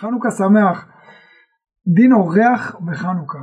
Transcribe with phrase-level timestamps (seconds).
[0.00, 0.86] חנוכה שמח.
[1.94, 3.38] דין אורח בחנוכה.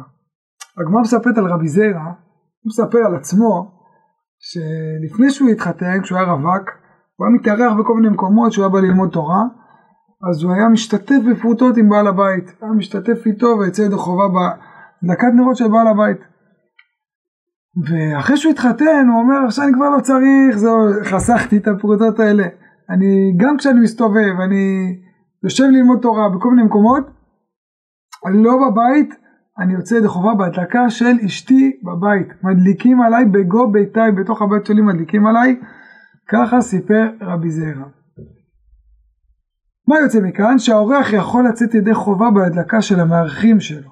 [0.78, 3.72] הגמרא מספרת על רבי זרע, הוא מספר על עצמו,
[4.40, 6.70] שלפני שהוא התחתן, כשהוא היה רווק,
[7.16, 9.44] הוא היה מתארח בכל מיני מקומות שהוא היה בא ללמוד תורה,
[10.30, 15.28] אז הוא היה משתתף בפרוטות עם בעל הבית, היה משתתף איתו ויצא ידי חובה בהדלקת
[15.36, 16.18] נרות של בעל הבית.
[17.88, 22.48] ואחרי שהוא התחתן הוא אומר עכשיו אני כבר לא צריך, זהו, חסכתי את הפרוטות האלה.
[22.90, 24.96] אני, גם כשאני מסתובב, אני
[25.44, 27.04] יושב ללמוד תורה בכל מיני מקומות,
[28.26, 29.16] לא בבית,
[29.60, 32.44] אני יוצא ידי חובה בהדלקה של אשתי בבית.
[32.44, 35.60] מדליקים עליי בגו ביתי, בתוך הבית שלי מדליקים עליי,
[36.30, 37.86] ככה סיפר רבי זעירא.
[39.88, 40.60] מה יוצא מכאן?
[40.60, 43.90] שהאורח יכול לצאת ידי חובה בהדלקה של המארחים שלו.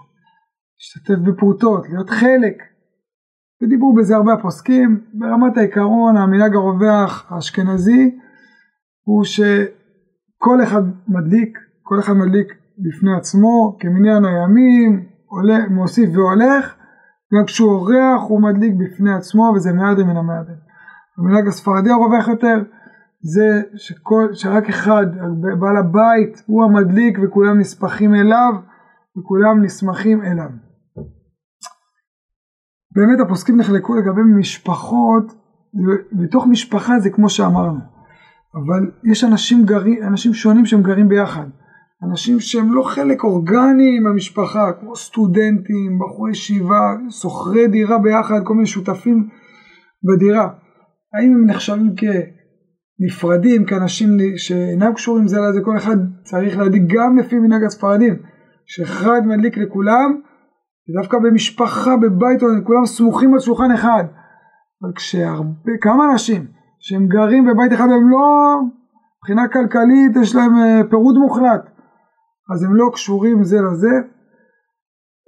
[0.78, 2.64] להשתתף בפרוטות, להיות חלק.
[3.62, 5.02] ודיברו בזה הרבה הפוסקים.
[5.14, 8.18] ברמת העיקרון, המנהג הרווח האשכנזי
[9.04, 9.24] הוא
[10.44, 16.76] שכל אחד מדליק, כל אחד מדליק בפני עצמו, כמניין הימים, עולה, מוסיף והולך,
[17.34, 20.54] גם כשהוא אורח הוא מדליק בפני עצמו וזה מהדר מן המהדר.
[21.18, 22.64] המנהג הספרדי הרווח יותר
[23.22, 25.06] זה שכל, שרק אחד,
[25.60, 28.54] בעל הבית, הוא המדליק וכולם נספחים אליו
[29.18, 30.50] וכולם נסמכים אליו.
[32.96, 35.34] באמת הפוסקים נחלקו לגבי משפחות,
[36.12, 37.93] בתוך משפחה זה כמו שאמרנו,
[38.56, 41.46] אבל יש אנשים, גרים, אנשים שונים שהם גרים ביחד,
[42.10, 48.68] אנשים שהם לא חלק אורגני מהמשפחה, כמו סטודנטים, בחורי ישיבה, שוכרי דירה ביחד, כל מיני
[48.68, 49.30] שותפים
[50.04, 50.50] בדירה.
[51.14, 57.40] האם הם נחשבים כנפרדים, כאנשים שאינם קשורים זה לזה, כל אחד צריך להדליק גם לפי
[57.40, 58.16] מנהג הספרדים,
[58.66, 60.22] שאחד מדליק לכולם,
[60.90, 64.04] ודווקא במשפחה, בבית, כולם סמוכים על שולחן אחד.
[64.84, 66.46] אבל כשהרבה, כמה אנשים
[66.86, 68.22] שהם גרים בבית אחד והם לא,
[69.18, 71.64] מבחינה כלכלית יש להם אה, פירוד מוחלט,
[72.54, 73.96] אז הם לא קשורים זה לזה,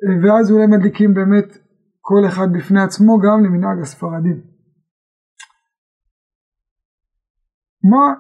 [0.03, 1.57] אה, ואז אולי מדליקים באמת
[2.01, 4.41] כל אחד בפני עצמו גם למנהג הספרדים.
[7.91, 8.13] מה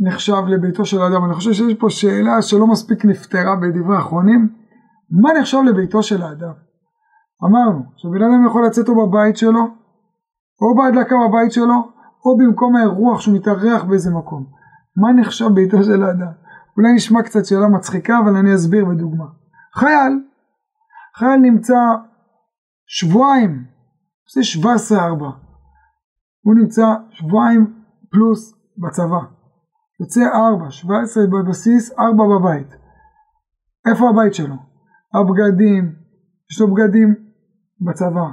[0.00, 1.24] נחשב לביתו של האדם?
[1.24, 4.48] אני חושב שיש פה שאלה שלא מספיק נפתרה בדברי האחרונים.
[5.22, 6.52] מה נחשב לביתו של האדם?
[7.44, 9.60] אמרנו שבן אדם יכול לצאת או בבית שלו,
[10.60, 11.95] או בהדלקה בבית שלו,
[12.26, 14.46] או במקום האירוח שהוא מתארח באיזה מקום.
[14.96, 16.32] מה נחשב ביתו של האדם?
[16.76, 19.24] אולי נשמע קצת שאלה מצחיקה, אבל אני אסביר בדוגמה.
[19.74, 20.20] חייל,
[21.18, 21.78] חייל נמצא
[22.86, 23.64] שבועיים,
[24.34, 24.40] זה
[24.92, 24.96] 17-4,
[26.42, 29.20] הוא נמצא שבועיים פלוס בצבא.
[30.00, 32.76] יוצא 4, 17 בבסיס, 4 בבית.
[33.90, 34.54] איפה הבית שלו?
[35.14, 35.92] הבגדים,
[36.50, 37.14] יש לו בגדים
[37.80, 38.26] בצבא,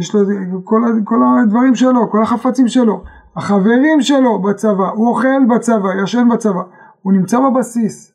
[0.00, 0.20] יש לו
[0.64, 3.04] כל, כל הדברים שלו, כל החפצים שלו,
[3.36, 6.60] החברים שלו בצבא, הוא אוכל בצבא, ישן בצבא,
[7.02, 8.12] הוא נמצא בבסיס.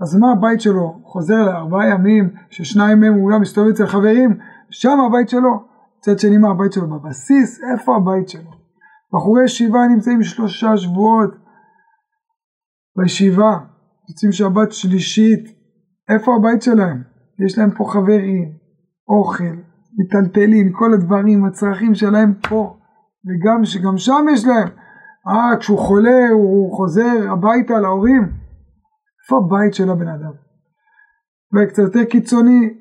[0.00, 1.00] אז מה הבית שלו?
[1.04, 4.38] חוזר לארבעה ימים, ששניים מהם הוא גם מסתובב אצל חברים,
[4.70, 5.64] שם הבית שלו.
[5.98, 6.86] מצד שני מה הבית שלו?
[6.86, 8.50] בבסיס, איפה הבית שלו?
[9.14, 11.30] בחורי ישיבה נמצאים שלושה שבועות
[12.96, 13.58] בישיבה,
[14.08, 15.44] יוצאים שבת שלישית,
[16.08, 17.02] איפה הבית שלהם?
[17.46, 18.52] יש להם פה חברים,
[19.08, 19.56] אוכל,
[19.98, 22.75] מיטלטלין, כל הדברים, הצרכים שלהם פה,
[23.26, 24.68] וגם שגם שם יש להם,
[25.28, 28.22] אה, כשהוא חולה הוא חוזר הביתה להורים,
[29.22, 30.32] איפה הבית של הבן אדם?
[31.54, 32.74] וקצת יותר קיצוני,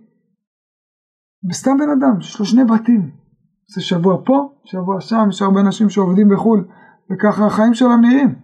[1.50, 3.12] וסתם בן אדם, יש לו שני בתים,
[3.76, 6.68] זה שבוע פה, שבוע שם, יש הרבה אנשים שעובדים בחו"ל,
[7.12, 8.36] וככה החיים שלהם נראים,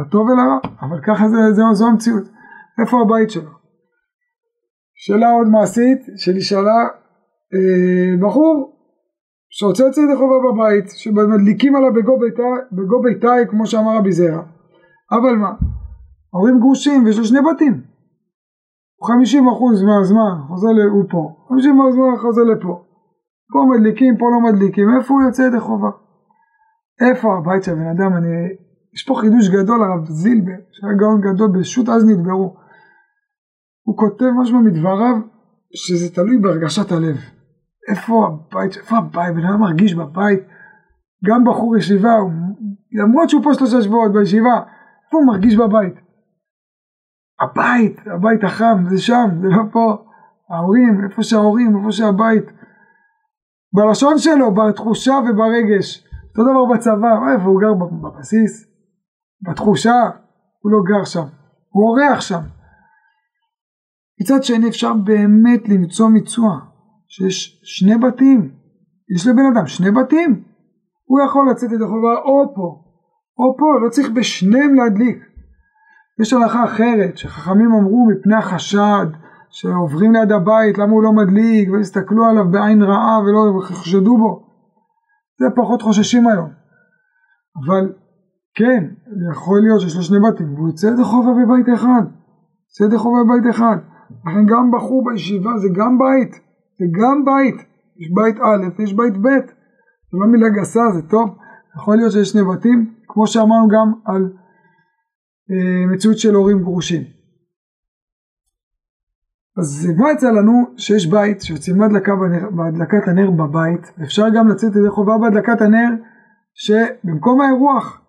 [0.00, 2.24] לטוב ולרע, אבל ככה זה, זה, זו המציאות.
[2.80, 3.50] איפה הבית שלו?
[4.94, 6.78] שאלה עוד מעשית שנשאלה
[7.54, 8.79] אה, בחור
[9.50, 14.42] שרוצה לצאת ידי חובה בבית, שמדליקים עליו בגו ביתי, בגו ביתי כמו שאמר רבי זרע,
[15.12, 15.52] אבל מה?
[16.34, 17.82] ההורים גרושים ויש לו שני בתים,
[19.02, 19.06] 50%
[19.86, 22.84] מהזמן חוזר, הוא פה, 50% מהזמן חוזר לפה,
[23.52, 25.90] פה מדליקים, פה לא מדליקים, איפה הוא יוצא ידי חובה?
[27.08, 28.16] איפה הבית של הבן אדם?
[28.16, 28.28] אני...
[28.94, 32.56] יש פה חידוש גדול, הרב זילבר, שהיה גאון גדול, בשו"ת אז נדברו.
[33.82, 35.16] הוא כותב משהו מדבריו,
[35.74, 37.16] שזה תלוי בהרגשת הלב.
[37.90, 40.40] איפה הבית, איפה הבית, בן אדם מרגיש בבית,
[41.24, 42.30] גם בחור ישיבה, הוא,
[42.92, 44.56] למרות שהוא פה שלושה שבועות בישיבה,
[45.04, 45.94] איפה הוא מרגיש בבית?
[47.40, 50.04] הבית, הבית החם, זה שם, זה לא פה.
[50.50, 52.44] ההורים, איפה שההורים, איפה שהבית.
[53.72, 56.06] בלשון שלו, בתחושה וברגש.
[56.30, 58.66] אותו דבר בצבא, איפה הוא גר בבסיס?
[59.42, 60.10] בתחושה,
[60.60, 61.26] הוא לא גר שם,
[61.68, 62.40] הוא אורח שם.
[64.20, 66.58] מצד שני אפשר באמת למצוא מצווה,
[67.10, 68.50] שיש שני בתים,
[69.14, 70.42] יש לבן אדם שני בתים,
[71.04, 72.82] הוא יכול לצאת את החובה או פה,
[73.38, 75.18] או פה, לא צריך בשניהם להדליק.
[76.20, 79.06] יש הלכה אחרת שחכמים אמרו מפני החשד
[79.50, 84.46] שעוברים ליד הבית למה הוא לא מדליק והסתכלו עליו בעין רעה ולא חשדו בו.
[85.40, 86.50] זה פחות חוששים היום.
[87.64, 87.92] אבל
[88.54, 88.84] כן
[89.32, 92.02] יכול להיות שיש לו שני בתים והוא יוצא ידי חובה בבית אחד.
[92.68, 93.76] יוצא ידי חובה בבית אחד.
[94.26, 96.49] לכן גם בחור בישיבה זה גם בית
[96.80, 97.66] זה גם בית
[98.00, 99.46] יש בית א' ויש בית ב'
[100.10, 101.36] זה לא מילה גסה זה טוב
[101.76, 104.32] יכול להיות שיש שני בתים כמו שאמרנו גם על
[105.50, 107.02] אה, מציאות של הורים גרושים.
[109.58, 112.12] אז מה יצא לנו שיש בית שיוצאים בהדלקה
[112.56, 115.88] בהדלקת הנר בבית, אפשר גם לצאת ידי חובה בהדלקת הנר
[116.54, 118.00] שבמקום האירוח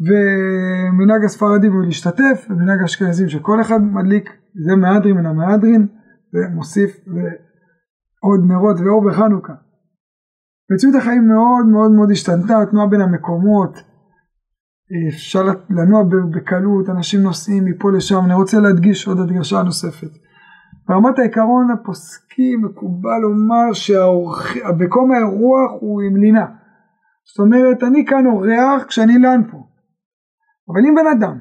[0.00, 4.30] ומנהג הספרדים הוא להשתתף ומנהג האשכנזים שכל אחד מדליק
[4.64, 5.86] זה מהדרין מן המהדרין
[6.34, 6.90] ומוסיף
[8.20, 9.52] עוד נרות ואור בחנוכה.
[10.72, 13.78] מציאות החיים מאוד מאוד מאוד השתנתה, התנועה בין המקומות,
[15.08, 16.02] אפשר לנוע
[16.36, 20.10] בקלות, אנשים נוסעים מפה לשם, אני רוצה להדגיש עוד הדגשה נוספת.
[20.88, 26.46] ברמת העיקרון הפוסקים מקובל לומר שבקום האירוח הוא עם לינה.
[27.24, 29.58] זאת אומרת, אני כאן אורח כשאני לן פה.
[30.68, 31.38] אבל אם בן אדם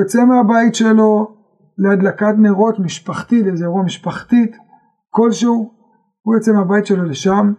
[0.00, 1.35] יוצא מהבית שלו
[1.78, 4.56] להדלקת נרות משפחתית, איזה אירוע משפחתית
[5.10, 5.74] כלשהו,
[6.22, 7.52] הוא יוצא מהבית שלו לשם,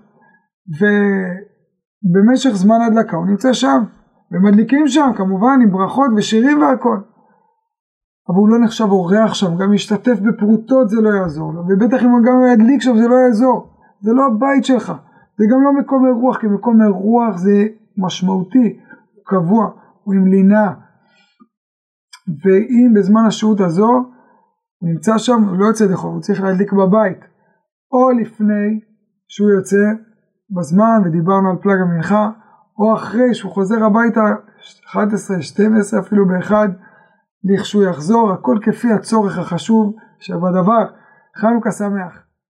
[0.79, 3.83] ובמשך זמן הדלקה הוא נמצא שם.
[4.31, 6.97] ומדליקים שם כמובן עם ברכות ושירים והכל.
[8.29, 12.09] אבל הוא לא נחשב אורח שם, גם להשתתף בפרוטות זה לא יעזור לו, ובטח אם
[12.09, 13.69] הוא גם ידליק שם זה לא יעזור,
[14.01, 14.93] זה לא הבית שלך,
[15.37, 17.67] זה גם לא מקום אירוח, כי מקום אירוח זה
[17.97, 18.79] משמעותי,
[19.15, 19.71] הוא קבוע,
[20.03, 20.73] הוא עם לינה,
[22.27, 24.11] ואם בזמן השהות הזו
[24.81, 27.19] נמצא שם, הוא לא יוצא לחוב, הוא צריך להדליק בבית,
[27.91, 28.79] או לפני
[29.27, 29.85] שהוא יוצא
[30.57, 32.29] בזמן, ודיברנו על פלג המנחה,
[32.79, 34.21] או אחרי שהוא חוזר הביתה
[34.85, 36.69] 11, 12 אפילו באחד,
[37.43, 40.85] לכשהוא יחזור, הכל כפי הצורך החשוב שבדבר.
[41.41, 42.26] חנוכה שמח.